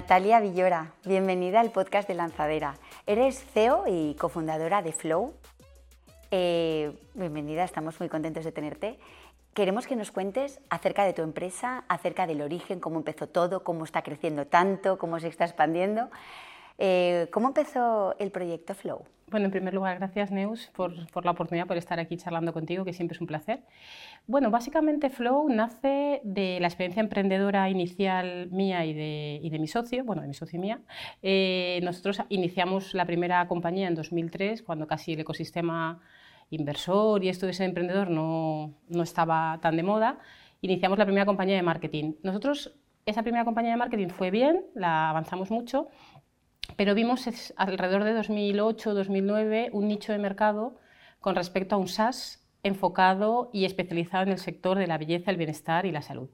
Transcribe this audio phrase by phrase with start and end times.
[0.00, 2.74] Natalia Villora, bienvenida al podcast de Lanzadera.
[3.06, 5.34] Eres CEO y cofundadora de Flow.
[6.30, 8.98] Eh, bienvenida, estamos muy contentos de tenerte.
[9.52, 13.84] Queremos que nos cuentes acerca de tu empresa, acerca del origen, cómo empezó todo, cómo
[13.84, 16.08] está creciendo tanto, cómo se está expandiendo.
[16.78, 19.04] Eh, ¿Cómo empezó el proyecto Flow?
[19.30, 20.92] Bueno, en primer lugar, gracias Neus por,
[21.24, 23.60] la oportunidad, por estar aquí charlando contigo, que siempre es un placer.
[24.26, 30.22] Bueno, básicamente Flow nace de la experiencia emprendedora inicial mía y de, mi socio, bueno,
[30.22, 30.80] de mi socio y mía.
[31.22, 36.00] Eh, nosotros iniciamos la primera compañía en 2003, cuando casi el ecosistema
[36.50, 40.18] inversor y esto de ser emprendedor no, no estaba tan de moda.
[40.60, 42.14] Iniciamos la primera compañía de marketing.
[42.24, 42.74] Nosotros,
[43.06, 45.88] esa primera compañía de marketing fue bien, la avanzamos mucho
[46.76, 50.76] pero vimos alrededor de 2008-2009 un nicho de mercado
[51.20, 55.36] con respecto a un SaaS enfocado y especializado en el sector de la belleza, el
[55.36, 56.28] bienestar y la salud.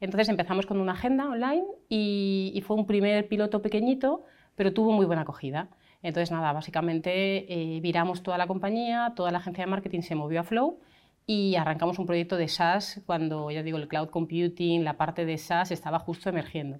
[0.00, 4.24] Entonces empezamos con una agenda online y, fue un primer piloto pequeñito,
[4.56, 5.68] pero tuvo muy buena acogida.
[6.02, 10.40] Entonces, nada, básicamente eh, viramos toda la compañía, toda la agencia de marketing se movió
[10.40, 10.78] a Flow
[11.26, 15.36] y arrancamos un proyecto de SaaS cuando, ya digo, el cloud computing, la parte de
[15.36, 16.78] SaaS estaba justo emergiendo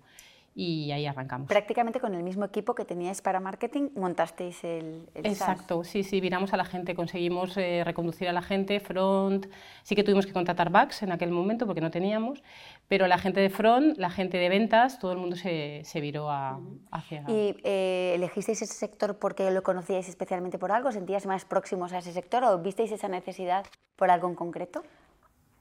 [0.54, 1.48] y ahí arrancamos.
[1.48, 6.20] Prácticamente con el mismo equipo que teníais para marketing montasteis el, el Exacto, sí, sí,
[6.20, 9.46] viramos a la gente, conseguimos eh, reconducir a la gente, front,
[9.82, 12.42] sí que tuvimos que contratar backs en aquel momento porque no teníamos,
[12.88, 16.30] pero la gente de front, la gente de ventas, todo el mundo se, se viró
[16.30, 16.58] a,
[16.90, 17.24] hacia...
[17.28, 20.90] ¿Y eh, elegisteis ese sector porque lo conocíais especialmente por algo?
[20.90, 23.64] ¿Sentíais más próximos a ese sector o visteis esa necesidad
[23.94, 24.82] por algo en concreto?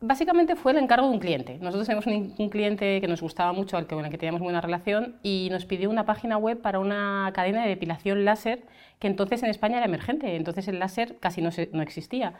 [0.01, 1.57] Básicamente fue el encargo de un cliente.
[1.59, 4.61] Nosotros tenemos un, cliente que nos gustaba mucho, al que, con el que teníamos buena
[4.61, 8.63] relación, y nos pidió una página web para una cadena de depilación láser
[8.99, 12.33] que entonces en España era emergente, entonces el láser casi no, no existía.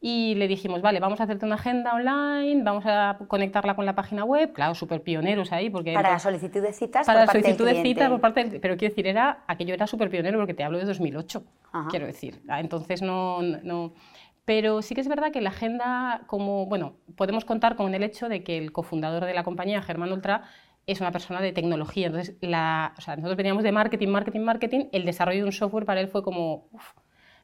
[0.00, 3.94] Y le dijimos, vale, vamos a hacerte una agenda online, vamos a conectarla con la
[3.94, 5.70] página web, claro, súper pioneros ahí.
[5.70, 8.92] Porque para la solicitud de citas Para solicitud de citas por parte del, Pero quiero
[8.92, 11.42] decir, era, aquello era súper pionero porque te hablo de 2008,
[11.90, 12.42] quiero decir.
[12.48, 13.94] Entonces no, no
[14.44, 18.28] pero sí que es verdad que la agenda, como, bueno, podemos contar con el hecho
[18.28, 20.44] de que el cofundador de la compañía, Germán Ultra,
[20.86, 22.08] es una persona de tecnología.
[22.08, 24.84] Entonces, la, o sea, nosotros veníamos de marketing, marketing, marketing.
[24.92, 26.68] El desarrollo de un software para él fue como,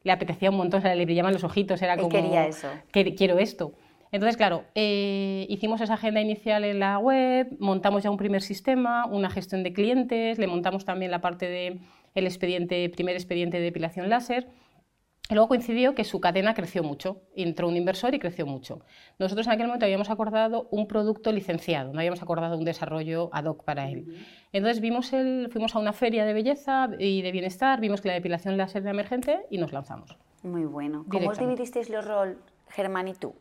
[0.02, 2.08] le apetecía un montón, o sea, le brillaban los ojitos, era como...
[2.08, 2.68] quería eso.
[2.90, 3.72] quiero esto.
[4.10, 9.04] Entonces, claro, eh, hicimos esa agenda inicial en la web, montamos ya un primer sistema,
[9.06, 11.78] una gestión de clientes, le montamos también la parte de
[12.14, 14.48] el expediente, primer expediente de depilación láser
[15.34, 18.80] luego coincidió que su cadena creció mucho, entró un inversor y creció mucho.
[19.18, 23.44] Nosotros en aquel momento habíamos acordado un producto licenciado, no habíamos acordado un desarrollo ad
[23.44, 24.26] hoc para él.
[24.52, 28.14] Entonces vimos el, fuimos a una feria de belleza y de bienestar, vimos que la
[28.14, 30.16] depilación láser era emergente y nos lanzamos.
[30.42, 31.04] Muy bueno.
[31.10, 32.36] ¿Cómo os dividisteis los roles,
[32.68, 33.34] Germán y tú?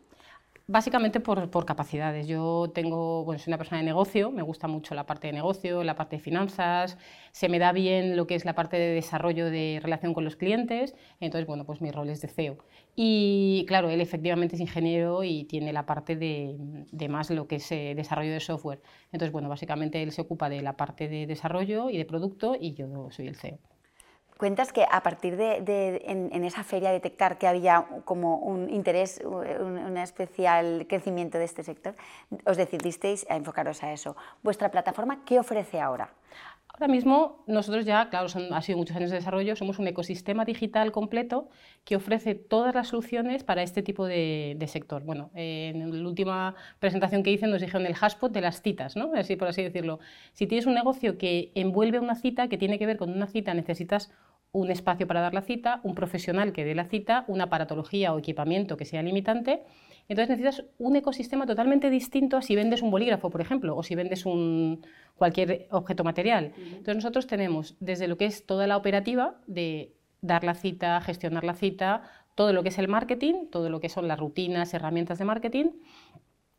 [0.69, 2.27] Básicamente por, por, capacidades.
[2.27, 5.81] Yo tengo, bueno, soy una persona de negocio, me gusta mucho la parte de negocio,
[5.81, 6.97] la parte de finanzas,
[7.31, 10.35] se me da bien lo que es la parte de desarrollo de relación con los
[10.35, 12.57] clientes, entonces, bueno, pues mi rol es de CEO.
[12.97, 16.57] Y claro, él efectivamente es ingeniero y tiene la parte de,
[16.91, 18.81] de más lo que es eh, desarrollo de software.
[19.13, 22.73] Entonces, bueno, básicamente él se ocupa de la parte de desarrollo y de producto y
[22.73, 23.57] yo soy el CEO.
[24.37, 29.97] Cuentas que a partir de, en, esa feria detectar que había como un interés, un,
[29.97, 31.95] especial crecimiento de este sector,
[32.45, 34.15] os decidisteis a enfocaros a eso.
[34.43, 36.13] ¿Vuestra plataforma qué ofrece ahora?
[36.79, 40.91] Ahora mismo nosotros ya, claro, ha sido muchos años de desarrollo, somos un ecosistema digital
[40.91, 41.49] completo
[41.83, 45.03] que ofrece todas las soluciones para este tipo de, sector.
[45.03, 49.11] Bueno, en la última presentación que hice nos dijeron el hashpot de las citas, ¿no?
[49.15, 49.99] Así por así decirlo.
[50.33, 53.55] Si tienes un negocio que envuelve una cita, que tiene que ver con una cita,
[53.55, 54.11] necesitas
[54.51, 58.19] un espacio para dar la cita, un profesional que dé la cita, una aparatología o
[58.19, 59.63] equipamiento que sea limitante.
[60.09, 63.95] Entonces necesitas un ecosistema totalmente distinto a si vendes un bolígrafo, por ejemplo, o si
[63.95, 64.85] vendes un,
[65.15, 66.53] cualquier objeto material.
[66.57, 71.43] Entonces nosotros tenemos desde lo que es toda la operativa de dar la cita, gestionar
[71.43, 72.03] la cita,
[72.35, 75.65] todo lo que es el marketing, todo lo que son las rutinas, herramientas de marketing,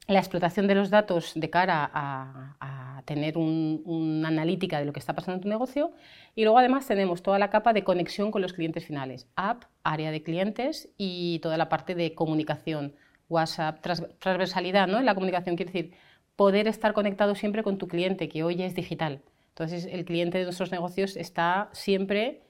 [0.09, 5.15] la explotación de los datos de cara a, tener una analítica de lo que está
[5.15, 5.93] pasando en tu negocio.
[6.35, 10.11] Y luego además tenemos toda la capa de conexión con los clientes finales, app, área
[10.11, 12.97] de clientes y toda la parte de comunicación,
[13.29, 13.81] WhatsApp,
[14.19, 14.99] transversalidad ¿no?
[14.99, 15.95] en la comunicación, quiere decir
[16.37, 19.23] poder estar conectado siempre con tu cliente, que hoy es digital.
[19.51, 22.43] Entonces el cliente de nuestros negocios está siempre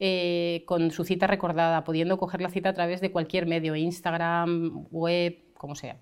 [0.00, 4.86] eh, con su cita recordada, pudiendo coger la cita a través de cualquier medio, Instagram,
[4.90, 5.98] web, como sea.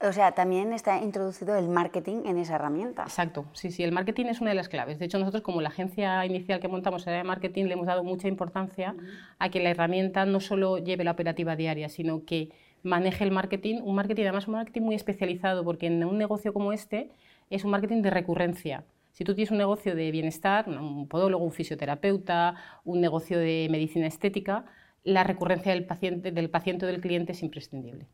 [0.00, 3.04] O sea, también está introducido el marketing en esa herramienta.
[3.04, 4.98] Exacto, sí, sí, el marketing es una de las claves.
[4.98, 8.04] De hecho, nosotros como la agencia inicial que montamos era de marketing, le hemos dado
[8.04, 8.94] mucha importancia
[9.38, 12.50] a que la herramienta no solo lleve la operativa diaria, sino que
[12.84, 16.72] maneje el marketing, un marketing además un marketing muy especializado, porque en un negocio como
[16.72, 17.10] este
[17.50, 18.84] es un marketing de recurrencia.
[19.12, 24.06] Si tú tienes un negocio de bienestar, un podólogo, un fisioterapeuta, un negocio de medicina
[24.06, 24.64] estética,
[25.02, 28.06] la recurrencia del paciente, del paciente o del cliente es imprescindible.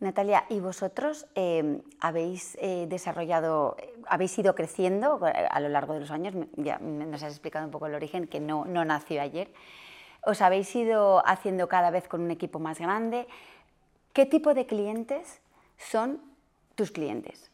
[0.00, 3.76] Natalia, ¿y vosotros eh, habéis eh, desarrollado,
[4.08, 6.34] habéis ido creciendo a lo largo de los años?
[6.56, 9.52] Ya nos has explicado un poco el origen, que no, no nació ayer.
[10.24, 13.26] ¿Os habéis ido haciendo cada vez con un equipo más grande?
[14.12, 15.40] ¿Qué tipo de clientes
[15.78, 16.20] son
[16.74, 17.50] tus clientes?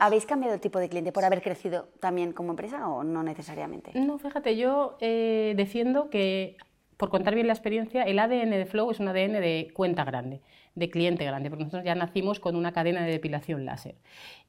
[0.00, 3.92] ¿Habéis cambiado el tipo de cliente por haber crecido también como empresa o no necesariamente?
[3.94, 6.56] No, fíjate, yo eh, defiendo que
[7.00, 10.42] por contar bien la experiencia, el ADN de Flow es un ADN de cuenta grande,
[10.74, 13.94] de cliente grande, porque nosotros ya nacimos con una cadena de depilación láser.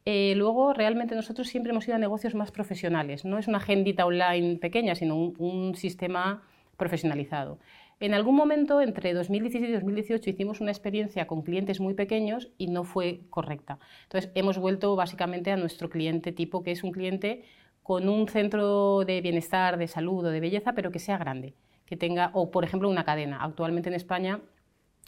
[0.04, 4.06] Eh, luego, realmente nosotros siempre hemos ido a negocios más profesionales, no es una agendita
[4.06, 6.44] online pequeña, sino un, sistema
[6.76, 7.58] profesionalizado.
[8.02, 12.66] En algún momento, entre 2017 y 2018, hicimos una experiencia con clientes muy pequeños y
[12.66, 13.78] no fue correcta.
[14.04, 17.44] Entonces, hemos vuelto básicamente a nuestro cliente tipo, que es un cliente
[17.84, 21.54] con un centro de bienestar, de salud o de belleza, pero que sea grande
[21.86, 23.44] que tenga, o por ejemplo una cadena.
[23.44, 24.40] Actualmente en España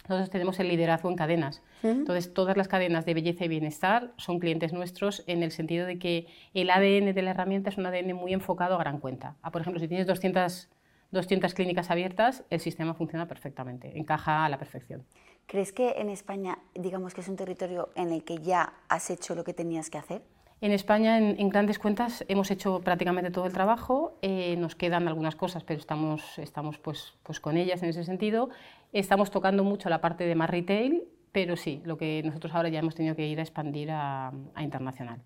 [0.08, 1.62] nosotros tenemos el liderazgo en cadenas.
[1.82, 5.98] Entonces, todas las cadenas de belleza y bienestar son clientes nuestros en el sentido de
[5.98, 9.34] que el ADN de la herramienta es un ADN muy enfocado a gran cuenta.
[9.42, 10.68] Ah, por ejemplo, si tienes 200,
[11.14, 15.04] 200 clínicas abiertas, el sistema funciona perfectamente, encaja a la perfección.
[15.46, 19.34] ¿Crees que en España, digamos que es un territorio en el que ya has hecho
[19.34, 20.22] lo que tenías que hacer?
[20.60, 24.16] En España, en, grandes cuentas, hemos hecho prácticamente todo el trabajo.
[24.22, 28.48] Eh, nos quedan algunas cosas, pero estamos, estamos pues, pues con ellas en ese sentido.
[28.92, 32.78] Estamos tocando mucho la parte de más retail, pero sí, lo que nosotros ahora ya
[32.78, 35.20] hemos tenido que ir a expandir a, internacional.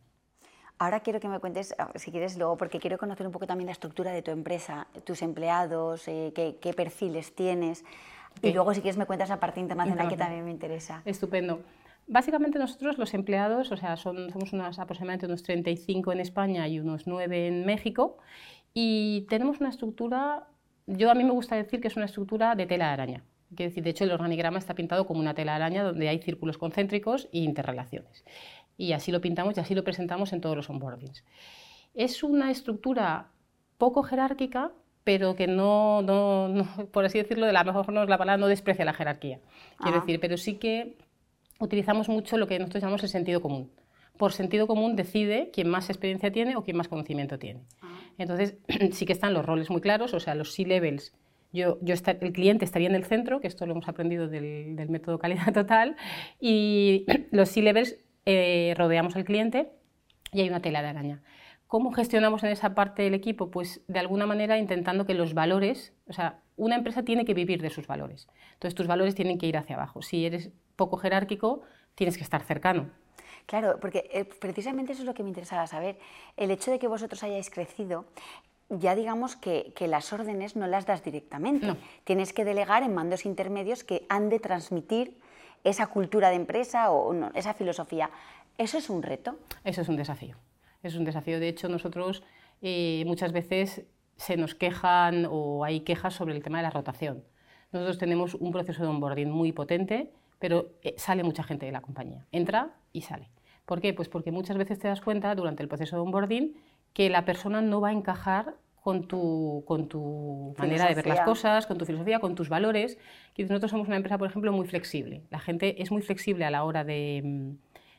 [0.79, 3.73] Ahora quiero que me cuentes, si quieres luego, porque quiero conocer un poco también la
[3.73, 7.85] estructura de tu empresa, tus empleados, eh, qué, perfiles tienes.
[8.43, 11.03] Y luego, si quieres, me cuentas la parte internacional, que también me interesa.
[11.05, 11.61] Estupendo.
[12.07, 16.81] Básicamente nosotros los empleados, o sea, son, somos unas, aproximadamente unos 35 en España y
[16.81, 18.17] unos 9 en México
[18.73, 20.47] y tenemos una estructura,
[20.87, 23.25] yo a mí me gusta decir que es una estructura de tela de araña.
[23.55, 26.19] Quiero decir, de hecho el organigrama está pintado como una tela de araña donde hay
[26.21, 28.25] círculos concéntricos e interrelaciones.
[28.79, 31.25] Y así lo pintamos y así lo presentamos en todos los onboardings.
[31.95, 33.33] Es una estructura
[33.77, 34.73] poco jerárquica,
[35.05, 38.47] pero que no, no, por así decirlo, de la mejor no es la palabra, no
[38.47, 39.41] desprecia la jerarquía.
[39.79, 40.97] Quiero decir, pero sí que
[41.59, 43.71] utilizamos mucho lo que nosotros llamamos el sentido común.
[44.17, 47.63] Por sentido común decide quién más experiencia tiene o quién más conocimiento tiene.
[47.81, 47.99] Ah.
[48.19, 48.57] Entonces,
[48.93, 51.15] sí que están los roles muy claros, o sea, los C-levels.
[51.53, 55.19] Yo, yo el cliente estaría en el centro, que esto lo hemos aprendido del, método
[55.19, 55.97] calidad total,
[56.39, 57.97] y los C-levels
[58.31, 59.73] eh, rodeamos al cliente
[60.33, 61.23] y hay una tela de araña.
[61.67, 63.51] ¿Cómo gestionamos en esa parte del equipo?
[63.51, 67.63] Pues de alguna manera intentando que los valores, o sea, una empresa tiene que vivir
[67.63, 68.29] de sus valores.
[68.53, 70.03] Entonces tus valores tienen que ir hacia abajo.
[70.03, 71.63] Si eres poco jerárquico,
[71.95, 72.91] tienes que estar cercano.
[73.47, 75.99] Claro, porque eh, precisamente eso es lo que me interesaba saber.
[76.37, 78.05] El hecho de que vosotros hayáis crecido,
[78.69, 81.77] ya digamos que, las órdenes no las das directamente.
[82.05, 85.17] Tienes que delegar en mandos intermedios que han de transmitir
[85.65, 88.11] esa cultura de empresa o esa filosofía.
[88.57, 89.39] ¿Eso es un reto?
[89.65, 90.37] Eso es un desafío.
[90.83, 91.41] Es un desafío.
[91.41, 92.23] De hecho, nosotros
[92.63, 93.85] eh, muchas veces
[94.17, 97.25] se nos quejan o hay quejas sobre el tema de la rotación.
[97.73, 101.81] Nosotros tenemos un proceso de onboarding muy potente pero eh, sale mucha gente de la
[101.81, 103.31] compañía, entra y sale.
[103.65, 103.93] ¿Por qué?
[103.93, 106.57] Pues porque muchas veces te das cuenta durante el proceso de onboarding
[106.93, 111.21] que la persona no va a encajar con tu, con tu manera de ver las
[111.21, 112.99] cosas, con tu filosofía, con tus valores.
[113.37, 115.23] Nosotros somos una empresa, por ejemplo, muy flexible.
[115.31, 117.55] La gente es muy flexible a la hora de,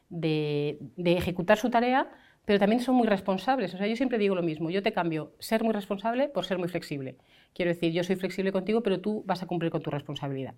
[0.09, 2.09] de, de ejecutar su tarea,
[2.45, 3.73] pero también son muy responsables.
[3.73, 6.57] O sea, yo siempre digo lo mismo, yo te cambio ser muy responsable por ser
[6.57, 7.17] muy flexible.
[7.53, 10.55] Quiero decir, yo soy flexible contigo, pero tú vas a cumplir con tu responsabilidad.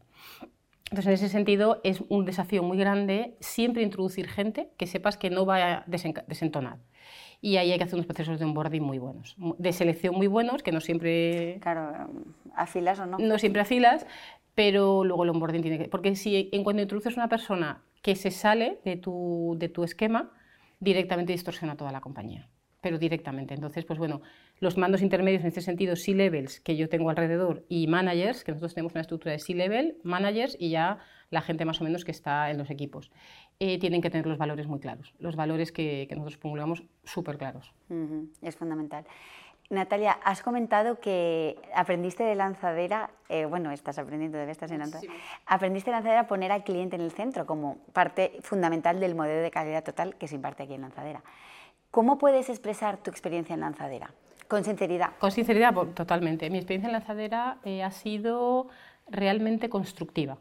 [0.92, 5.30] Entonces, en ese sentido, es un desafío muy grande siempre introducir gente que sepas que
[5.30, 6.80] no va a desentonar.
[7.42, 10.62] Y ahí hay que hacer unos procesos de onboarding muy buenos, de selección muy buenos,
[10.62, 11.58] que no siempre...
[11.60, 12.10] Claro,
[12.56, 13.18] afilas o no.
[13.18, 14.06] No siempre afilas,
[14.54, 15.90] pero luego el onboarding tiene que...
[15.90, 20.32] Porque si en cuando introduces una persona que se sale de tu, de tu esquema,
[20.80, 22.48] directamente distorsiona toda la compañía
[22.82, 23.54] pero directamente.
[23.54, 24.22] Entonces, pues bueno,
[24.60, 28.74] los mandos intermedios en este sentido, C-levels que yo tengo alrededor y managers, que nosotros
[28.74, 30.98] tenemos una estructura de C-level, managers y ya
[31.30, 33.12] la gente más o menos que está en los equipos,
[33.64, 37.38] eh, tienen que tener los valores muy claros, los valores que, que nosotros formulamos súper
[37.38, 37.72] claros.
[38.42, 39.06] Es fundamental.
[39.70, 45.14] Natalia, has comentado que aprendiste de lanzadera, eh, bueno, estás aprendiendo, de estás en lanzadera,
[45.46, 49.44] aprendiste de lanzadera a poner al cliente en el centro como parte fundamental del modelo
[49.44, 51.22] de calidad total que se imparte aquí en lanzadera.
[51.92, 54.12] ¿Cómo puedes expresar tu experiencia en lanzadera?
[54.48, 55.12] Con sinceridad.
[55.20, 56.50] Con sinceridad, totalmente.
[56.50, 58.70] Mi experiencia en lanzadera eh, ha sido
[59.08, 60.40] realmente constructiva.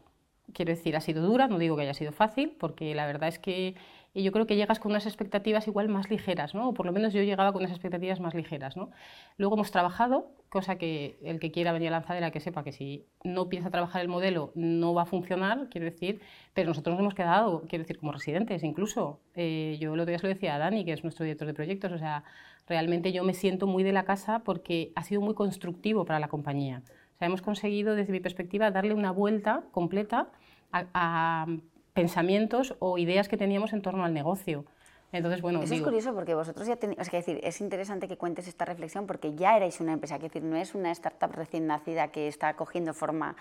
[0.53, 3.39] Quiero decir, ha sido dura, no digo que haya sido fácil, porque la verdad es
[3.39, 3.75] que
[4.13, 6.69] yo creo que llegas con unas expectativas igual más ligeras, ¿no?
[6.69, 8.75] o por lo menos yo llegaba con unas expectativas más ligeras.
[8.75, 8.91] ¿no?
[9.37, 13.05] Luego hemos trabajado, cosa que el que quiera venir a lanzadera que sepa que si
[13.23, 16.19] no piensa trabajar el modelo no va a funcionar, quiero decir,
[16.53, 19.21] pero nosotros nos hemos quedado, quiero decir, como residentes incluso.
[19.35, 21.53] Eh, yo lo otro día se lo decía a Dani, que es nuestro director de
[21.53, 22.25] proyectos, o sea,
[22.67, 26.27] realmente yo me siento muy de la casa porque ha sido muy constructivo para la
[26.27, 26.83] compañía.
[27.15, 30.27] O sea, hemos conseguido, desde mi perspectiva, darle una vuelta completa
[30.71, 31.45] a,
[31.93, 34.65] pensamientos o ideas que teníamos en torno al negocio.
[35.11, 38.47] Entonces, bueno, Eso es curioso porque vosotros ya tenéis, es decir, es interesante que cuentes
[38.47, 42.07] esta reflexión porque ya erais una empresa, es decir, no es una startup recién nacida
[42.07, 43.35] que está cogiendo forma.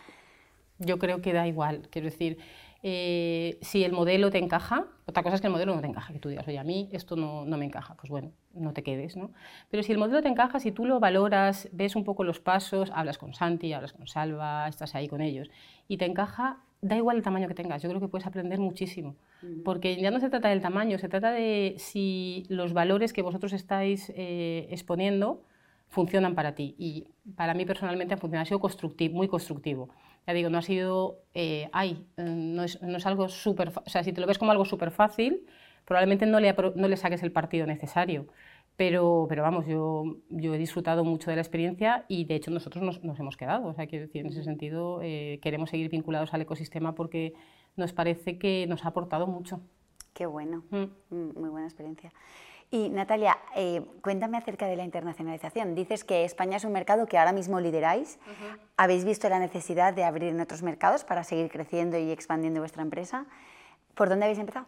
[0.79, 2.39] Yo creo que da igual, quiero decir,
[2.83, 6.13] eh, si el modelo te encaja, otra cosa es que el modelo no te encaja,
[6.15, 8.83] que tú digas, oye, a mí esto no, no, me encaja, pues bueno, no te
[8.83, 9.33] quedes, ¿no?
[9.71, 12.91] Pero si el modelo te encaja, si tú lo valoras, ves un poco los pasos,
[12.95, 15.51] hablas con Santi, hablas con Salva, estás ahí con ellos,
[15.89, 19.17] y te encaja, da igual el tamaño que tengas, yo creo que puedes aprender muchísimo,
[19.65, 23.53] porque ya no se trata del tamaño, se trata de si los valores que vosotros
[23.53, 25.43] estáis eh, exponiendo
[25.89, 29.91] funcionan para ti, y para mí personalmente ha funcionado, ha sido constructivo, muy constructivo
[30.27, 33.89] ya digo, no ha sido, eh, ay, eh, no es, no es algo súper, o
[33.89, 35.47] sea, si te lo ves como algo súper fácil,
[35.85, 38.27] probablemente no le, no le saques el partido necesario.
[38.77, 42.83] Pero, pero vamos, yo, yo he disfrutado mucho de la experiencia y de hecho nosotros
[42.83, 43.67] nos, nos hemos quedado.
[43.67, 47.35] O sea, quiero decir, en ese sentido eh, queremos seguir vinculados al ecosistema porque
[47.77, 49.61] nos parece que nos ha aportado mucho.
[50.15, 51.15] Qué bueno, mm.
[51.15, 52.13] Mm, muy buena experiencia.
[52.73, 55.75] Y Natalia, eh, cuéntame acerca de la internacionalización.
[55.75, 58.21] Dices que España es un mercado que ahora mismo lideráis.
[58.77, 62.83] ¿Habéis visto la necesidad de abrir en otros mercados para seguir creciendo y expandiendo vuestra
[62.83, 63.27] empresa?
[63.95, 64.67] ¿Por dónde habéis empezado?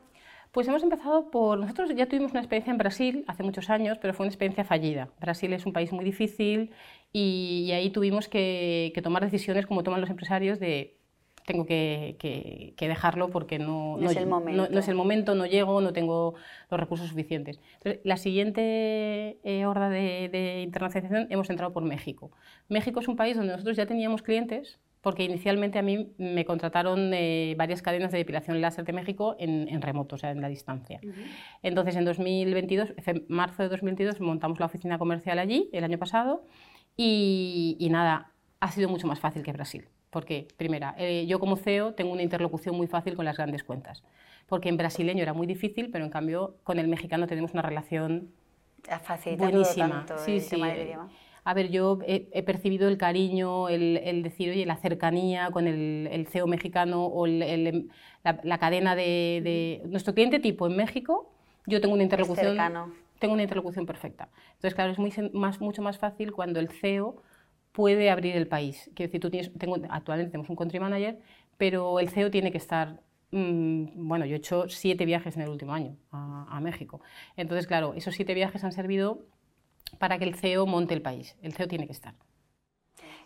[0.53, 1.59] Pues hemos empezado por...
[1.59, 5.09] Nosotros ya tuvimos una experiencia en Brasil hace muchos años, pero fue una experiencia fallida.
[5.21, 6.71] Brasil es un país muy difícil
[7.13, 10.97] y, ahí tuvimos que tomar decisiones como toman los empresarios de
[11.45, 14.69] tengo que, dejarlo porque no, no, es el momento.
[14.71, 16.35] No, es el momento, no llego, no tengo
[16.71, 17.61] los recursos suficientes.
[17.75, 22.31] Entonces, la siguiente eh, horda de, internacionalización hemos entrado por México.
[22.69, 27.11] México es un país donde nosotros ya teníamos clientes, porque inicialmente a mí me contrataron
[27.57, 31.01] varias cadenas de depilación láser de México en, remoto, o sea, en la distancia.
[31.63, 36.47] Entonces, en 2022, en marzo de 2022, montamos la oficina comercial allí, el año pasado,
[36.97, 39.89] y, y nada, ha sido mucho más fácil que Brasil.
[40.13, 44.05] Porque, primera, eh, yo como CEO tengo una interlocución muy fácil con las grandes cuentas.
[44.47, 48.31] Porque en brasileño era muy difícil, pero en cambio con el mexicano tenemos una relación
[49.39, 50.05] buenísima.
[50.19, 50.63] sí, sí.
[51.45, 56.47] A ver, yo he, percibido el cariño, el, decir, oye, la cercanía con el, CEO
[56.47, 61.33] mexicano o la, cadena de, Nuestro cliente tipo en México,
[61.67, 62.57] yo tengo una interlocución...
[63.19, 64.29] Tengo una interlocución perfecta.
[64.55, 67.23] Entonces, claro, es muy, más, mucho más fácil cuando el CEO
[67.71, 68.91] puede abrir el país.
[68.97, 71.21] Quiero decir, tú tienes, tengo, actualmente tenemos un country manager,
[71.57, 75.51] pero el CEO tiene que estar mm, bueno, yo he hecho siete viajes en el
[75.51, 77.01] último año a, México.
[77.37, 79.25] Entonces, claro, esos siete viajes han servido
[79.99, 81.37] para que el CEO monte el país.
[81.43, 82.15] El CEO tiene que estar.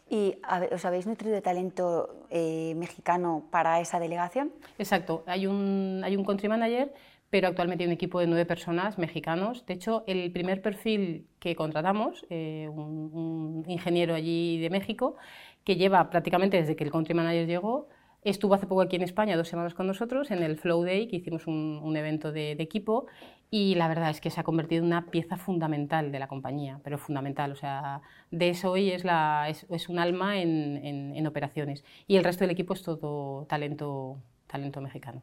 [0.08, 0.38] ¿Y
[0.72, 4.52] os habéis nutrido de talento eh, mexicano para esa delegación?
[4.78, 5.24] Exacto.
[5.26, 6.92] Hay un, hay un country manager
[7.30, 9.66] pero actualmente hay un equipo de nueve personas mexicanos.
[9.66, 15.16] De hecho, el primer perfil que contratamos, eh, un, ingeniero allí de México,
[15.64, 17.88] que lleva prácticamente desde que el country manager llegó,
[18.30, 21.16] estuvo hace poco aquí en España, dos semanas con nosotros, en el Flow Day, que
[21.16, 23.06] hicimos un, evento de, equipo,
[23.50, 26.80] y la verdad es que se ha convertido en una pieza fundamental de la compañía,
[26.82, 31.84] pero fundamental, o sea, de eso hoy es, la, es, un alma en, en operaciones.
[32.06, 35.22] Y el resto del equipo es todo talento, talento mexicano.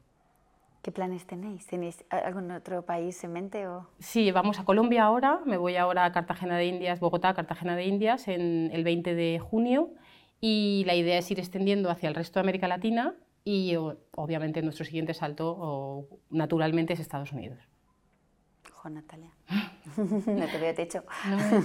[0.84, 1.66] ¿Qué planes tenéis?
[1.66, 3.66] ¿Tenéis algún otro país en mente?
[3.70, 3.88] O?
[4.00, 5.40] Sí, vamos a Colombia ahora.
[5.46, 9.40] Me voy ahora a Cartagena de Indias, Bogotá, Cartagena de Indias, en el 20 de
[9.40, 9.92] junio.
[10.46, 14.84] Y la idea es ir extendiendo hacia el resto de América Latina y obviamente nuestro
[14.84, 17.60] siguiente salto, o, naturalmente, es Estados Unidos.
[18.74, 19.32] Jo, Natalia,
[19.96, 21.06] no te veo techo.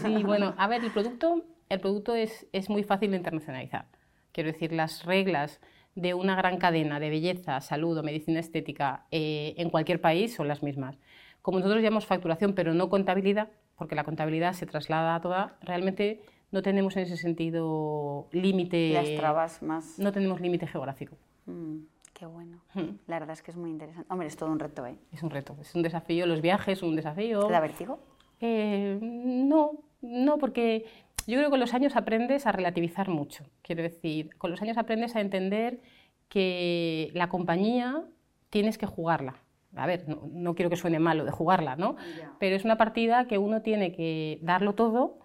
[0.00, 3.86] sí, bueno, a ver, el producto, el producto es, es muy fácil de internacionalizar.
[4.30, 5.60] Quiero decir, las reglas
[5.96, 10.46] de una gran cadena de belleza, salud o medicina estética eh, en cualquier país son
[10.46, 11.00] las mismas.
[11.42, 16.20] Como nosotros llamamos facturación, pero no contabilidad, porque la contabilidad se traslada a toda, realmente
[16.50, 18.90] no tenemos en ese sentido límite.
[18.94, 19.98] Las trabas más.
[19.98, 21.16] No tenemos límite geográfico.
[21.46, 21.78] Mm,
[22.12, 22.62] qué bueno.
[22.74, 22.98] Mm.
[23.06, 24.06] La verdad es que es muy interesante.
[24.10, 24.96] Hombre, es todo un reto, ¿eh?
[25.12, 26.26] Es un reto, es un desafío.
[26.26, 27.48] Los viajes, un desafío.
[27.48, 27.98] ¿Da vértigo?
[28.40, 30.86] Eh, no, no, porque
[31.26, 33.44] yo creo que con los años aprendes a relativizar mucho.
[33.62, 35.80] Quiero decir, con los años aprendes a entender
[36.28, 38.04] que la compañía
[38.50, 39.36] tienes que jugarla.
[39.76, 41.96] A ver, no, quiero que suene malo de jugarla, ¿no?
[42.38, 45.18] Pero es una partida que uno tiene que darlo todo,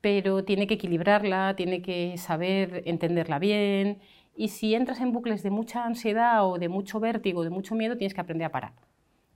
[0.00, 4.00] pero tiene que equilibrarla, tiene que saber entenderla bien
[4.34, 7.96] Y si entras en bucles de mucha ansiedad o de mucho vértigo, de mucho miedo,
[7.96, 8.72] tienes que aprender a parar.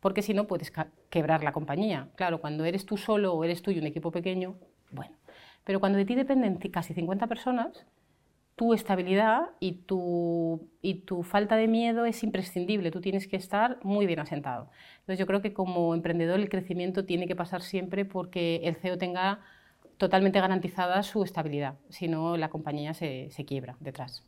[0.01, 0.73] Porque si no, puedes
[1.11, 2.09] quebrar la compañía.
[2.17, 4.57] Claro, cuando eres tú solo o eres tú y un equipo pequeño,
[4.91, 5.17] bueno.
[5.65, 7.87] Pero cuando de ti dependen casi 50 personas,
[8.57, 12.91] tu estabilidad y tu, y tu falta de miedo es imprescindible.
[12.91, 14.71] Tú tienes que estar muy bien asentado.
[15.01, 18.97] Entonces yo creo que como emprendedor el crecimiento tiene que pasar siempre porque el CEO
[18.99, 19.41] tenga
[19.99, 21.75] totalmente garantizada su estabilidad.
[21.89, 24.25] Si no, la compañía se, se quiebra detrás.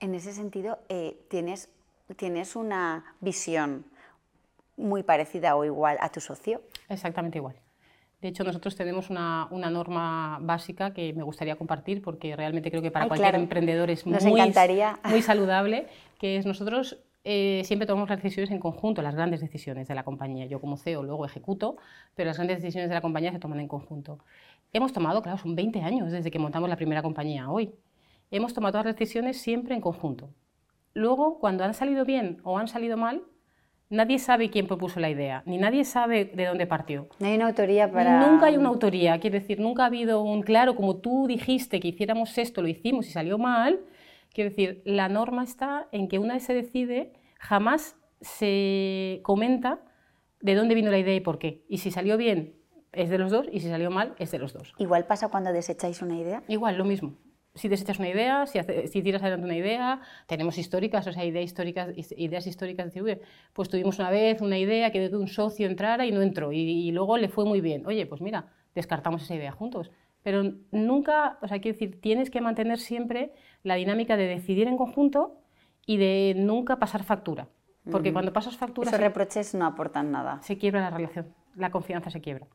[0.00, 1.68] En ese sentido, eh, ¿tienes,
[2.16, 3.84] ¿tienes una visión
[4.76, 6.62] muy parecida o igual a tu socio?
[6.88, 7.56] Exactamente igual.
[8.20, 12.80] De hecho, nosotros tenemos una, una, norma básica que me gustaría compartir porque realmente creo
[12.80, 14.52] que para cualquier emprendedor es muy, muy,
[15.22, 15.86] saludable,
[16.18, 20.04] que es nosotros eh, siempre tomamos las decisiones en conjunto, las grandes decisiones de la
[20.04, 20.46] compañía.
[20.46, 21.76] Yo como CEO luego ejecuto,
[22.14, 24.18] pero las grandes decisiones de la compañía se toman en conjunto.
[24.74, 27.72] Hemos tomado, claro, son 20 años desde que montamos la primera compañía hoy.
[28.32, 30.34] Hemos tomado las decisiones siempre en conjunto.
[30.94, 33.22] Luego, cuando han salido bien o han salido mal,
[33.90, 37.06] Nadie sabe quién propuso la idea, ni nadie sabe de dónde partió.
[37.20, 38.26] No hay una autoría para...
[38.26, 41.88] Nunca hay una autoría, quiere decir, nunca ha habido un claro, como tú dijiste que
[41.88, 43.80] hiciéramos esto, lo hicimos y salió mal.
[44.32, 49.84] Quiero decir, la norma está en que una vez se decide, jamás se comenta
[50.40, 51.62] de dónde vino la idea y por qué.
[51.68, 52.54] Y si salió bien,
[52.94, 54.74] es de los dos, y si salió mal, es de los dos.
[54.78, 56.42] Igual pasa cuando desecháis una idea.
[56.48, 57.14] Igual, lo mismo
[57.54, 58.58] si desechas una idea, si,
[58.88, 63.22] si, tiras adelante una idea, tenemos históricas, o sea, ideas históricas, ideas históricas de decir,
[63.52, 67.16] pues tuvimos una vez una idea que un socio entrara y no entró, y, luego
[67.16, 67.86] le fue muy bien.
[67.86, 69.90] Oye, pues mira, descartamos esa idea juntos.
[70.22, 73.32] Pero nunca, o sea, quiero decir, tienes que mantener siempre
[73.62, 75.38] la dinámica de decidir en conjunto
[75.86, 77.48] y de nunca pasar factura.
[77.90, 78.88] Porque cuando pasas factura...
[78.88, 80.40] Esos reproches no aportan nada.
[80.40, 82.46] Se quiebra la relación, la confianza se quiebra.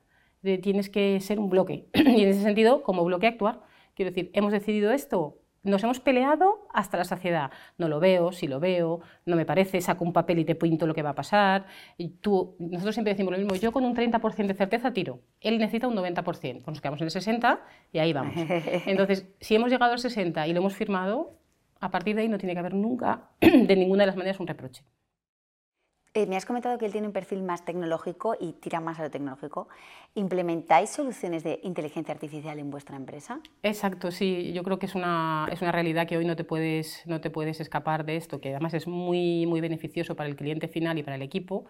[0.41, 1.87] Tienes que ser un bloque.
[1.93, 3.61] y en ese sentido, como bloque, actuar.
[3.95, 7.51] Quiero decir, hemos decidido esto, nos hemos peleado hasta la saciedad.
[7.77, 10.87] No lo veo, si lo veo, no me parece, saco un papel y te pinto
[10.87, 11.65] lo que va a pasar.
[11.97, 15.57] Y tú, nosotros siempre decimos lo mismo, yo con un 30% de certeza tiro, él
[15.57, 17.59] necesita un 90%, pues nos quedamos en el 60%
[17.91, 18.33] y ahí vamos.
[18.85, 21.37] Entonces, si hemos llegado al 60% y lo hemos firmado,
[21.81, 24.47] a partir de ahí no tiene que haber nunca, de ninguna de las maneras, un
[24.47, 24.83] reproche.
[26.15, 29.03] Eh, me has comentado que él tiene un perfil más tecnológico y tira más a
[29.03, 29.69] lo tecnológico.
[30.15, 33.39] ¿Implementáis soluciones de inteligencia artificial en vuestra empresa?
[33.61, 34.51] Exacto, sí.
[34.51, 37.29] Yo creo que es una, es una realidad que hoy no te, puedes, no te
[37.29, 41.03] puedes escapar de esto, que además es muy, muy beneficioso para el cliente final y
[41.03, 41.65] para el equipo.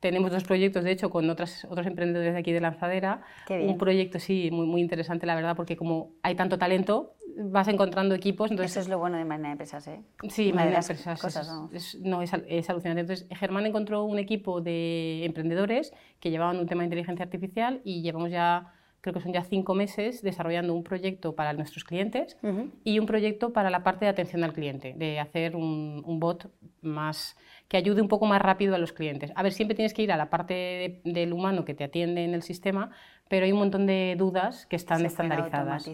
[0.00, 3.22] Tenemos dos proyectos, de hecho, con otras, otros emprendedores de aquí de Lanzadera.
[3.48, 8.14] Un proyecto, sí, muy, muy interesante, la verdad, porque como hay tanto talento, vas encontrando
[8.14, 8.50] equipos.
[8.50, 10.02] Entonces, Eso es lo bueno de Marina de Empresas, ¿eh?
[10.28, 11.20] Sí, Marina de Empresas.
[11.20, 13.00] Cosas, es, no, es, es, alucinante.
[13.02, 18.02] Entonces, Germán encontró un equipo de emprendedores que llevaban un tema de inteligencia artificial y
[18.02, 22.36] llevamos ya creo que son ya cinco meses desarrollando un proyecto para nuestros clientes
[22.84, 26.50] y un proyecto para la parte de atención al cliente, de hacer un, un, bot
[26.82, 27.36] más
[27.68, 29.30] que ayude un poco más rápido a los clientes.
[29.36, 32.34] A ver, siempre tienes que ir a la parte del humano que te atiende en
[32.34, 32.90] el sistema,
[33.28, 35.86] pero hay un montón de dudas que están estandarizadas.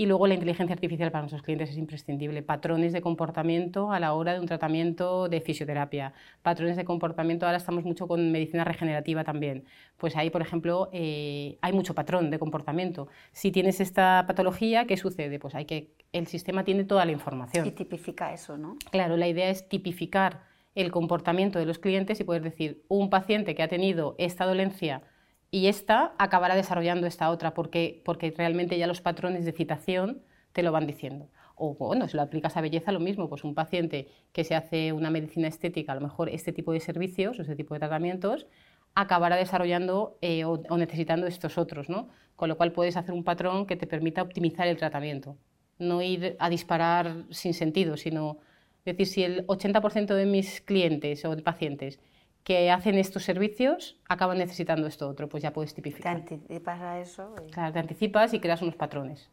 [0.00, 2.42] Y luego la inteligencia artificial para nuestros clientes es imprescindible.
[2.42, 6.14] Patrones de comportamiento a la hora de un tratamiento de fisioterapia.
[6.40, 9.66] Patrones de comportamiento, ahora estamos mucho con medicina regenerativa también.
[9.98, 13.08] Pues ahí, por ejemplo, eh, hay mucho patrón de comportamiento.
[13.32, 15.38] Si tienes esta patología, ¿qué sucede?
[15.38, 17.66] Pues hay que, el sistema tiene toda la información.
[17.66, 18.76] Y tipifica eso, ¿no?
[18.90, 23.54] Claro, la idea es tipificar el comportamiento de los clientes y poder decir, un paciente
[23.54, 25.02] que ha tenido esta dolencia
[25.50, 30.62] y esta acabará desarrollando esta otra porque, porque realmente ya los patrones de citación te
[30.62, 31.28] lo van diciendo.
[31.56, 34.92] O bueno, si lo aplicas a belleza, lo mismo, pues un paciente que se hace
[34.92, 38.46] una medicina estética, a lo mejor este tipo de servicios o este tipo de tratamientos,
[38.94, 42.08] acabará desarrollando eh, o, necesitando estos otros, ¿no?
[42.36, 45.36] Con lo cual puedes hacer un patrón que te permita optimizar el tratamiento,
[45.78, 48.38] no ir a disparar sin sentido, sino
[48.84, 52.00] decir, si el 80% de mis clientes o de pacientes
[52.44, 56.24] que hacen estos servicios acaban necesitando esto otro, pues ya puedes tipificar.
[56.24, 57.34] Te anticipas a eso.
[57.52, 59.28] Claro, te anticipas y creas unos patrones.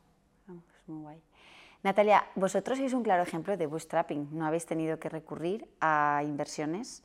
[0.48, 1.22] Ah, pues muy guay.
[1.84, 4.30] Natalia, vosotros sois un claro ejemplo de bootstrapping.
[4.32, 7.04] No habéis tenido que recurrir a inversiones.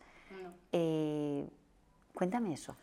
[0.72, 1.46] Eh,
[2.14, 2.74] cuéntame eso.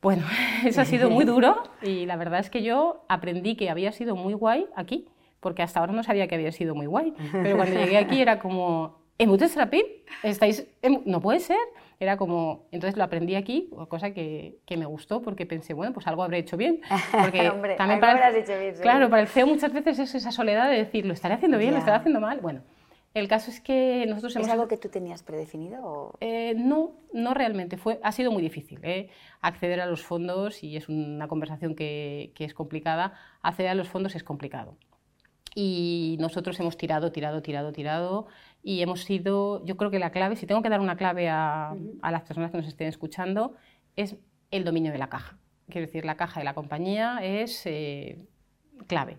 [0.00, 0.24] Bueno,
[0.64, 4.14] eso ha sido muy duro y la verdad es que yo aprendí que había sido
[4.16, 5.08] muy guay aquí,
[5.40, 7.12] porque hasta ahora no sabía que había sido muy guay.
[7.32, 9.84] Pero cuando llegué aquí era como, ¿en bootstrapping?
[10.22, 10.66] ¿Estáis
[11.04, 11.58] No puede ser.
[11.98, 16.06] Era como, entonces lo aprendí aquí, cosa que, que, me gustó porque pensé, bueno, pues
[16.06, 16.82] algo habré hecho bien.
[17.10, 20.30] Porque Hombre, también para el, hecho bien, Claro, para el CEO muchas veces es esa
[20.30, 21.72] soledad de decir, ¿lo estaré haciendo bien?
[21.72, 22.40] ¿Lo estaré haciendo mal?
[22.40, 22.60] Bueno,
[23.14, 24.50] el caso es que nosotros ¿Es hemos...
[24.50, 25.80] algo que tú tenías predefinido?
[25.82, 26.18] O...
[26.20, 27.78] Eh, no, no realmente.
[27.78, 29.08] Fue, ha sido muy difícil ¿eh?
[29.40, 33.14] acceder a los fondos y es una conversación que, que es complicada.
[33.40, 34.76] Acceder a los fondos es complicado.
[35.54, 38.26] y nosotros hemos tirado, tirado, tirado, tirado
[38.66, 41.76] y hemos sido, yo creo que la clave, si tengo que dar una clave a,
[42.02, 43.54] a las personas que nos estén escuchando,
[43.94, 44.16] es
[44.50, 45.38] el dominio de la caja.
[45.68, 48.18] Quiero decir, la caja de la compañía es eh,
[48.88, 49.18] clave.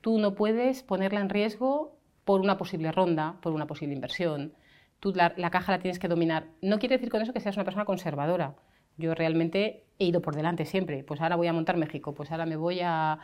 [0.00, 4.54] Tú no puedes ponerla en riesgo por una posible ronda, por una posible inversión.
[4.98, 6.46] Tú la, la caja la tienes que dominar.
[6.60, 8.56] No quiere decir con eso que seas una persona conservadora.
[8.96, 11.04] Yo realmente he ido por delante siempre.
[11.04, 13.20] Pues ahora voy a montar México, pues ahora me voy a,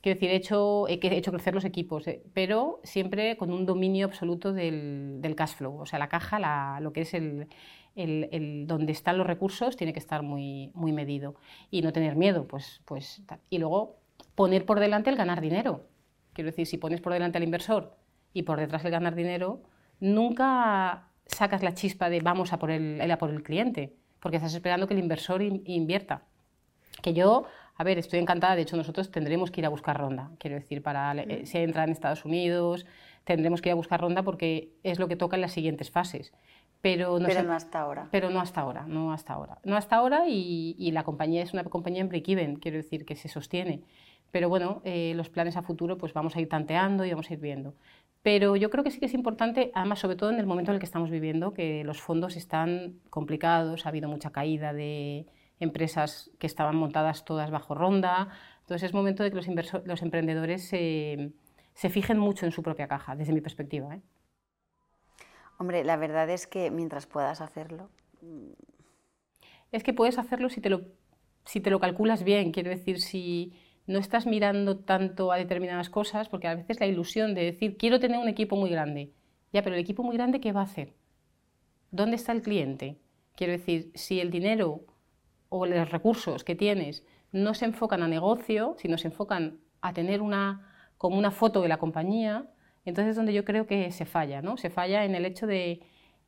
[0.00, 4.06] Quiero decir, he hecho, he hecho crecer los equipos, eh, pero siempre con un dominio
[4.06, 5.80] absoluto del, del cash flow.
[5.80, 7.48] O sea, la caja, lo que es el,
[7.96, 11.34] el, donde están los recursos, tiene que estar muy, muy medido.
[11.70, 13.22] Y no tener miedo, pues, pues.
[13.50, 13.96] Y luego
[14.34, 15.84] poner por delante el ganar dinero.
[16.32, 17.96] Quiero decir, si pones por delante al inversor
[18.32, 19.62] y por detrás el ganar dinero,
[19.98, 24.54] nunca sacas la chispa de vamos a por el, a por el cliente, porque estás
[24.54, 26.22] esperando que el inversor in, invierta.
[27.02, 27.46] Que yo
[27.78, 30.82] a ver, estoy encantada, de hecho nosotros tendremos que ir a buscar ronda, quiero decir,
[30.82, 31.46] para mm.
[31.46, 32.86] si entra en Estados Unidos,
[33.22, 36.32] tendremos que ir a buscar ronda porque es lo que toca en las siguientes fases.
[36.80, 38.08] Pero no, pero no hasta ahora.
[38.10, 39.58] Pero no hasta ahora, no hasta ahora.
[39.64, 43.16] No hasta ahora y, y la compañía es una compañía en break-even, quiero decir, que
[43.16, 43.82] se sostiene.
[44.30, 47.32] Pero bueno, eh, los planes a futuro pues vamos a ir tanteando y vamos a
[47.32, 47.74] ir viendo.
[48.22, 50.74] Pero yo creo que sí que es importante, además, sobre todo en el momento en
[50.74, 55.26] el que estamos viviendo, que los fondos están complicados, ha habido mucha caída de,
[55.60, 58.28] empresas que estaban montadas todas bajo ronda.
[58.60, 59.48] Entonces es momento de que los,
[59.84, 61.32] los emprendedores se,
[61.74, 63.94] se, fijen mucho en su propia caja, desde mi perspectiva.
[63.94, 64.02] ¿eh?
[65.58, 67.90] Hombre, la verdad es que mientras puedas hacerlo...
[69.70, 70.82] Es que puedes hacerlo si te lo,
[71.44, 73.52] si te lo calculas bien, quiero decir, si
[73.86, 78.00] no estás mirando tanto a determinadas cosas, porque a veces la ilusión de decir, quiero
[78.00, 79.12] tener un equipo muy grande,
[79.52, 80.94] ya, pero el equipo muy grande, ¿qué va a hacer?
[81.90, 82.98] ¿Dónde está el cliente?
[83.34, 84.82] Quiero decir, si el dinero
[85.48, 90.22] o los recursos que tienes no se enfocan a negocio, sino se enfocan a tener
[90.22, 92.46] una, como una foto de la compañía,
[92.84, 94.56] entonces es donde yo creo que se falla, ¿no?
[94.56, 95.82] Se falla en el hecho de,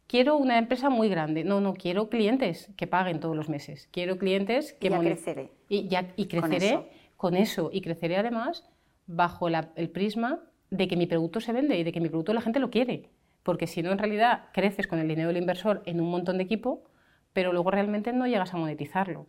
[0.07, 4.19] quiero una empresa muy grande, no, no, quiero clientes que paguen todos los meses, quiero
[4.19, 4.89] clientes que...
[4.89, 5.53] Y ya creceré.
[5.69, 7.71] Y, ya, y creceré con eso.
[7.73, 8.69] y creceré además
[9.07, 12.41] bajo el prisma de que mi producto se vende y de que mi producto la
[12.41, 13.11] gente lo quiere,
[13.43, 16.45] porque si no en realidad creces con el dinero del inversor en un montón de
[16.45, 16.90] equipo,
[17.33, 19.27] pero luego realmente no llegas a monetizarlo.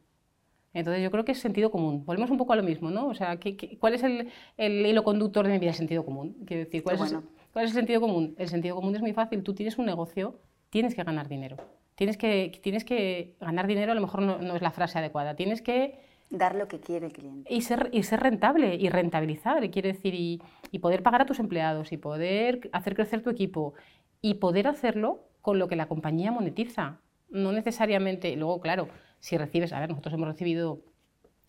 [0.73, 2.05] Entonces yo creo que es sentido común.
[2.05, 3.07] Volvemos un poco a lo mismo, ¿no?
[3.07, 3.37] O sea,
[3.79, 5.71] cuál es el, hilo conductor de mi vida?
[5.71, 6.37] El sentido común.
[6.45, 7.15] Quiero decir, ¿cuál, es,
[7.51, 8.35] ¿cuál es el sentido común?
[8.37, 9.43] El sentido común es muy fácil.
[9.43, 11.57] Tú tienes un negocio, tienes que ganar dinero.
[11.95, 15.35] Tienes que, tienes que ganar dinero, a lo mejor no, es la frase adecuada.
[15.35, 15.99] Tienes que...
[16.29, 17.53] Dar lo que quiere el cliente.
[17.53, 21.39] Y ser, y ser rentable y rentabilizar, quiere decir, y, y poder pagar a tus
[21.39, 23.73] empleados y poder hacer crecer tu equipo
[24.21, 28.89] y poder hacerlo con lo que la compañía monetiza no necesariamente, luego claro,
[29.19, 30.81] si recibes, a ver, nosotros hemos recibido,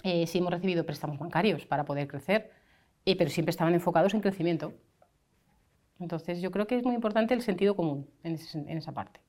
[0.03, 2.51] eh, sí hemos recibido préstamos bancarios para poder crecer,
[3.05, 4.73] eh, pero siempre estaban enfocados en crecimiento.
[5.99, 9.21] Entonces yo creo que es muy importante el sentido común en, en esa parte.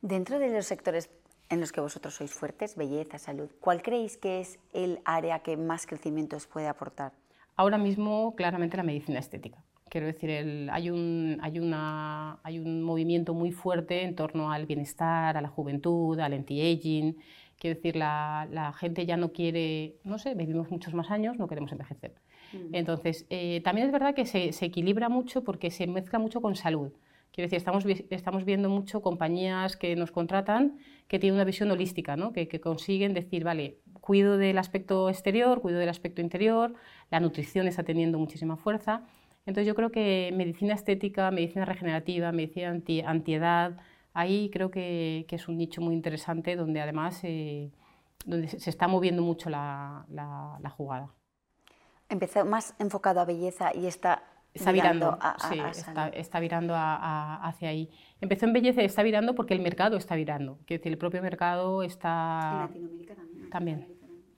[0.00, 1.10] Dentro de los sectores
[1.48, 5.56] en los que vosotros sois fuertes, belleza, salud, ¿cuál creéis que es el área que
[5.56, 7.12] más crecimiento os puede aportar?
[7.54, 9.62] Ahora mismo, claramente, la medicina estética.
[9.88, 10.30] Quiero decir,
[10.72, 15.48] hay, un, hay, una, hay un movimiento muy fuerte en torno al bienestar, a la
[15.48, 17.16] juventud, al anti-aging.
[17.56, 21.46] Quiero decir, la, la, gente ya no quiere, no sé, vivimos muchos más años, no
[21.46, 22.14] queremos envejecer.
[22.52, 22.74] Mm.
[22.74, 26.56] Entonces, eh, también es verdad que se, se, equilibra mucho porque se mezcla mucho con
[26.56, 26.92] salud.
[27.30, 32.16] Quiero decir, estamos, estamos viendo mucho compañías que nos contratan que tienen una visión holística,
[32.16, 32.32] ¿no?
[32.32, 36.74] que, que consiguen decir, vale, cuido del aspecto exterior, cuido del aspecto interior,
[37.10, 39.04] la nutrición está teniendo muchísima fuerza.
[39.46, 43.76] Entonces yo creo que medicina estética, medicina regenerativa, medicina anti, antiedad,
[44.12, 47.70] ahí creo que, que, es un nicho muy interesante donde además eh,
[48.24, 51.10] donde se está moviendo mucho la, la, la, jugada.
[52.08, 57.68] Empezó más enfocado a belleza y está, está virando, a, sí, está, está, virando hacia
[57.68, 57.88] ahí.
[58.20, 60.58] Empezó en belleza y está virando porque el mercado está virando.
[60.66, 62.52] Quiero decir, el propio mercado está...
[62.52, 63.50] En Latinoamérica también.
[63.50, 63.88] También,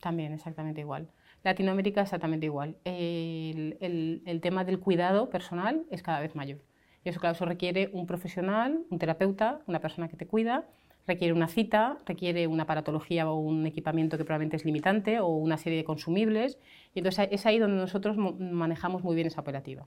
[0.00, 1.08] también exactamente igual.
[1.44, 2.76] Latinoamérica exactamente igual.
[2.84, 3.78] El,
[4.24, 6.58] el, tema del cuidado personal es cada vez mayor.
[7.04, 10.66] Y eso, claro, eso requiere un profesional, un terapeuta, una persona que te cuida,
[11.06, 15.56] requiere una cita, requiere una aparatología o un equipamiento que probablemente es limitante o una
[15.56, 16.58] serie de consumibles.
[16.94, 19.86] Y entonces es ahí donde nosotros manejamos muy bien esa operativa.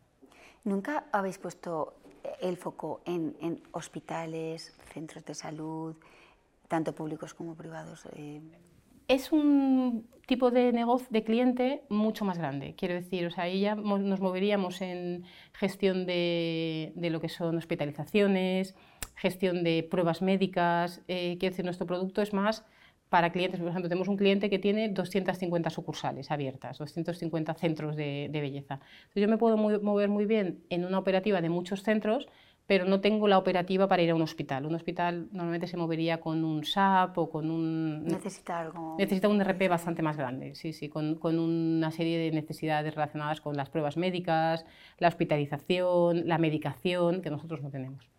[0.63, 1.95] ¿Nunca habéis puesto
[2.39, 5.95] el foco en, en hospitales, centros de salud,
[6.67, 8.07] tanto públicos como privados?
[8.13, 8.41] Eh,
[9.07, 12.75] es un tipo de negocio de cliente mucho más grande.
[12.77, 17.57] Quiero decir, o sea, ahí ya nos moveríamos en gestión de, de lo que son
[17.57, 18.75] hospitalizaciones,
[19.15, 21.01] gestión de pruebas médicas.
[21.07, 22.65] Eh, quiero decir, nuestro producto es más
[23.09, 23.59] para clientes.
[23.59, 28.75] Por ejemplo, tenemos un cliente que tiene 250 sucursales abiertas, 250 centros de, belleza.
[28.75, 32.29] Entonces, yo me puedo mover muy bien en una operativa de muchos centros,
[32.71, 34.65] pero no tengo la operativa para ir a un hospital.
[34.65, 38.05] Un hospital normalmente se movería con un SAP o con un...
[38.05, 38.95] Necesita algo...
[38.97, 43.41] Necesita un RP bastante más grande, sí, sí, con, con una serie de necesidades relacionadas
[43.41, 44.65] con las pruebas médicas,
[44.99, 48.09] la hospitalización, la medicación, que nosotros no tenemos.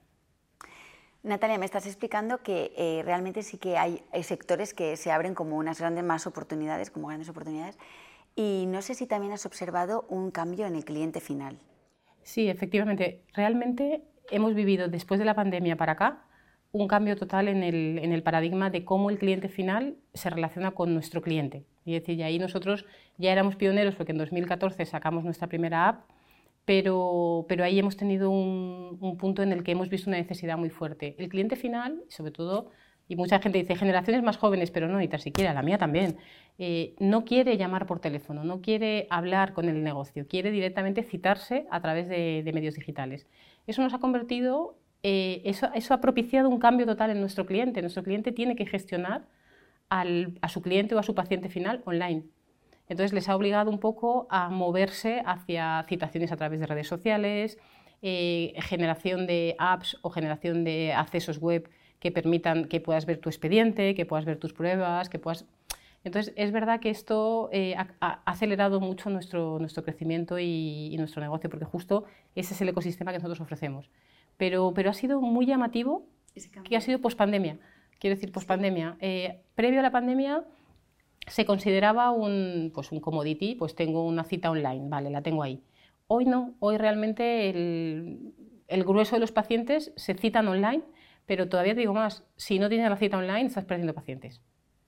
[1.22, 5.56] Natalia, me estás explicando que eh, realmente sí que hay, sectores que se abren como
[5.56, 7.78] unas grandes más oportunidades, como grandes oportunidades,
[8.36, 11.58] y no sé si también has observado un cambio en el cliente final.
[12.22, 13.24] Sí, efectivamente.
[13.32, 16.24] Realmente hemos vivido después de la pandemia para acá
[16.72, 20.70] un cambio total en el, en el paradigma de cómo el cliente final se relaciona
[20.70, 21.64] con nuestro cliente.
[21.84, 22.86] Y es decir, y ahí nosotros
[23.18, 26.04] ya éramos pioneros porque en 2014 sacamos nuestra primera app
[26.64, 30.56] pero, pero ahí hemos tenido un, un, punto en el que hemos visto una necesidad
[30.56, 31.16] muy fuerte.
[31.18, 32.70] El cliente final, sobre todo,
[33.08, 36.18] y mucha gente dice generaciones más jóvenes, pero no, ni tan siquiera, la mía también,
[36.58, 41.66] eh, no quiere llamar por teléfono, no quiere hablar con el negocio, quiere directamente citarse
[41.70, 43.26] a través de, de medios digitales.
[43.66, 47.80] Eso nos ha convertido, eh, eso, eso, ha propiciado un cambio total en nuestro cliente.
[47.80, 49.26] Nuestro cliente tiene que gestionar
[49.88, 52.24] al, a su cliente o a su paciente final online.
[52.88, 57.58] Entonces les ha obligado un poco a moverse hacia citaciones a través de redes sociales,
[58.02, 61.70] eh, generación de apps o generación de accesos web
[62.00, 65.46] que permitan que puedas ver tu expediente, que puedas ver tus pruebas, que puedas...
[66.04, 71.48] Entonces, es verdad que esto eh, ha, acelerado mucho nuestro, nuestro crecimiento y, nuestro negocio,
[71.48, 73.90] porque justo ese es el ecosistema que nosotros ofrecemos.
[74.36, 76.06] Pero, pero ha sido muy llamativo
[76.64, 77.58] que ha sido pospandemia.
[78.00, 78.96] Quiero decir, pospandemia.
[79.00, 80.44] Eh, previo a la pandemia,
[81.28, 85.62] se consideraba un, pues un commodity, pues tengo una cita online, vale, la tengo ahí.
[86.08, 88.34] Hoy no, hoy realmente el,
[88.66, 90.82] el grueso de los pacientes se citan online,
[91.26, 94.40] pero todavía te digo más, si no tienes la cita online estás perdiendo pacientes.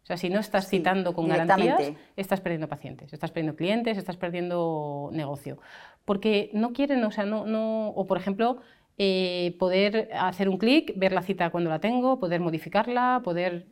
[0.04, 4.16] O sea, si no estás citando con garantías, estás perdiendo pacientes, estás perdiendo clientes, estás
[4.16, 5.58] perdiendo negocio.
[6.04, 8.58] Porque no quieren, o sea, no, no o por ejemplo,
[8.98, 13.66] eh, poder hacer un clic, ver la cita cuando la tengo, poder modificarla, poder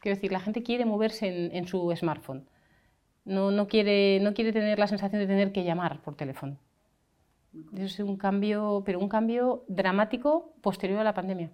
[0.00, 2.48] Quiero decir, la gente quiere moverse en, su smartphone.
[3.24, 6.56] No, no, quiere, no quiere tener la sensación de tener que llamar por teléfono.
[7.74, 11.50] Eso es un cambio, pero un cambio dramático posterior a la pandemia.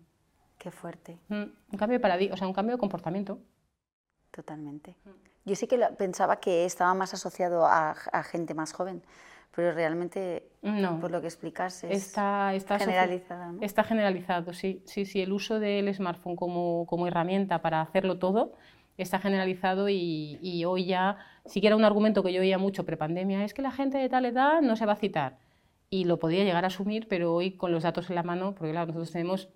[0.58, 1.18] Qué fuerte.
[1.28, 3.38] Mm, un cambio de o sea, un cambio de comportamiento.
[4.34, 4.96] Totalmente.
[5.44, 9.02] Yo sí que pensaba que estaba más asociado a, a gente más joven,
[9.54, 10.48] pero realmente,
[11.00, 13.58] por lo que explicas, está, está generalizado.
[13.60, 14.82] Está generalizado, sí.
[14.86, 15.04] sí.
[15.04, 18.54] Sí, el uso del smartphone como, como herramienta para hacerlo todo
[18.96, 22.84] está generalizado y, y, hoy ya, si que era un argumento que yo oía mucho
[22.84, 25.38] prepandemia, es que la gente de tal edad no se va a citar.
[25.90, 28.72] Y lo podía llegar a asumir, pero hoy con los datos en la mano, porque
[28.72, 29.48] claro, nosotros tenemos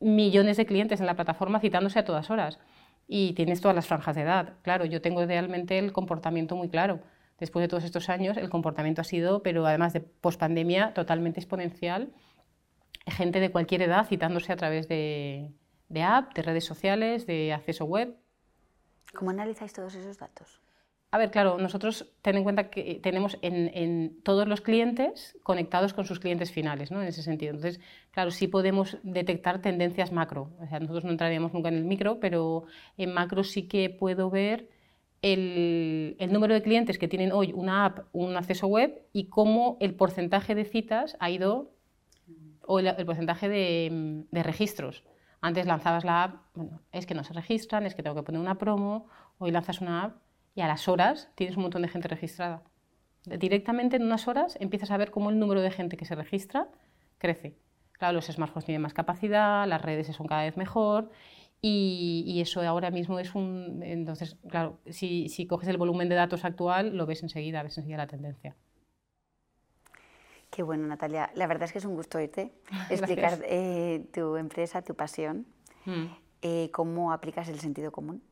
[0.00, 2.58] millones de clientes en la plataforma citándose a todas horas
[3.12, 4.54] y tienes todas las franjas de edad.
[4.62, 7.00] Claro, yo tengo realmente el comportamiento muy claro
[7.40, 12.12] después de todos estos años, el comportamiento ha sido, pero además de pospandemia, totalmente exponencial.
[13.06, 15.50] Gente de cualquier edad citándose a través de,
[15.88, 18.14] de app, de redes sociales, de acceso web.
[19.14, 20.60] ¿Cómo analizáis todos esos datos?
[21.12, 26.04] A ver, claro, nosotros ten en cuenta que tenemos en, todos los clientes conectados con
[26.04, 27.02] sus clientes finales, ¿no?
[27.02, 27.50] En ese sentido.
[27.50, 27.80] Entonces,
[28.12, 30.52] claro, sí podemos detectar tendencias macro.
[30.60, 32.64] O sea, nosotros no entraríamos nunca en el micro, pero
[32.96, 34.68] en macro sí que puedo ver
[35.20, 39.94] el, número de clientes que tienen hoy una app, un acceso web y cómo el
[39.94, 41.72] porcentaje de citas ha ido,
[42.66, 45.02] o el, porcentaje de, registros.
[45.40, 48.40] Antes lanzabas la app, bueno, es que no se registran, es que tengo que poner
[48.40, 52.08] una promo, hoy lanzas una app y a las horas tienes un montón de gente
[52.08, 52.62] registrada.
[53.24, 56.68] Directamente en unas horas empiezas a ver cómo el número de gente que se registra
[57.18, 57.56] crece.
[57.92, 61.10] Claro, los smartphones tienen más capacidad, las redes son cada vez mejor
[61.62, 63.82] y, eso ahora mismo es un...
[63.82, 67.98] Entonces, claro, si, si, coges el volumen de datos actual, lo ves enseguida, ves enseguida
[67.98, 68.56] la tendencia.
[70.50, 71.30] Qué bueno, Natalia.
[71.34, 72.52] La verdad es que es un gusto oírte,
[72.90, 75.46] explicar eh, tu empresa, tu pasión,
[75.84, 76.06] mm.
[76.42, 78.22] eh, cómo aplicas el sentido común.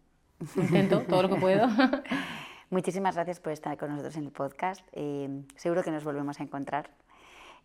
[0.56, 1.68] Intento todo lo que puedo.
[2.70, 4.86] Muchísimas gracias por estar con nosotros en el podcast.
[4.92, 6.90] Eh, seguro que nos volvemos a encontrar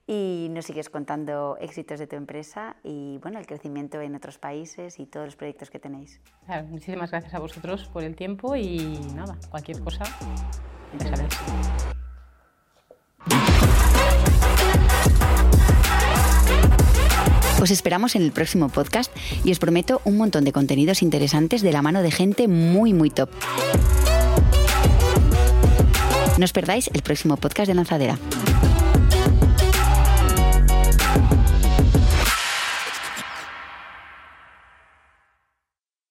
[0.08, 5.00] y nos sigues contando éxitos de tu empresa y bueno, el crecimiento en otros países
[5.00, 6.20] y todos los proyectos que tenéis.
[6.68, 10.04] muchísimas gracias a vosotros por el tiempo y nada, cualquier cosa,
[11.00, 11.93] ya sabéis.
[17.64, 19.10] Os esperamos en el próximo podcast
[19.46, 23.10] y os prometo un montón de contenidos interesantes de la mano de gente muy, muy
[23.10, 23.30] top.
[26.38, 28.20] No os perdáis el próximo podcast de Lanzadera.